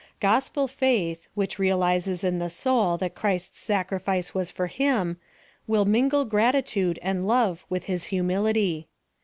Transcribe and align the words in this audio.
Gospel 0.19 0.67
faith, 0.67 1.27
which 1.35 1.59
realizes 1.59 2.23
in 2.23 2.39
the 2.39 2.49
soul 2.49 2.97
that 2.97 3.13
Christ's 3.13 3.59
sacrifice 3.61 4.33
was 4.33 4.49
for 4.49 4.65
him, 4.65 5.17
will 5.67 5.85
mingle 5.85 6.25
gratitude 6.25 6.97
and 7.03 7.27
love 7.27 7.63
with 7.69 7.83
his 7.83 8.05
humility. 8.05 8.87